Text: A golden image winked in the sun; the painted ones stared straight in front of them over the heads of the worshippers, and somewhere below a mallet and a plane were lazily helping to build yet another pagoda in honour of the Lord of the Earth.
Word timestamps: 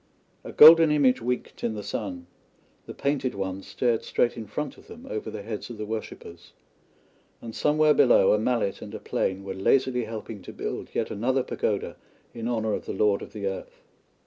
A 0.43 0.51
golden 0.51 0.89
image 0.89 1.21
winked 1.21 1.63
in 1.63 1.75
the 1.75 1.83
sun; 1.83 2.25
the 2.87 2.93
painted 2.95 3.35
ones 3.35 3.67
stared 3.67 4.01
straight 4.03 4.35
in 4.35 4.47
front 4.47 4.75
of 4.79 4.87
them 4.87 5.05
over 5.07 5.29
the 5.29 5.43
heads 5.43 5.69
of 5.69 5.77
the 5.77 5.85
worshippers, 5.85 6.53
and 7.39 7.53
somewhere 7.53 7.93
below 7.93 8.33
a 8.33 8.39
mallet 8.39 8.81
and 8.81 8.95
a 8.95 8.99
plane 8.99 9.43
were 9.43 9.53
lazily 9.53 10.05
helping 10.05 10.41
to 10.41 10.51
build 10.53 10.89
yet 10.95 11.11
another 11.11 11.43
pagoda 11.43 11.97
in 12.33 12.47
honour 12.47 12.73
of 12.73 12.87
the 12.87 12.93
Lord 12.93 13.21
of 13.21 13.31
the 13.31 13.45
Earth. 13.45 13.83